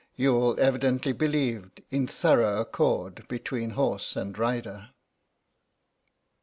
Youghal 0.17 0.57
evidently 0.59 1.13
believed 1.13 1.83
in 1.91 2.07
thorough 2.07 2.59
accord 2.59 3.23
between 3.27 3.69
horse 3.77 4.15
and 4.15 4.35
rider. 4.35 4.89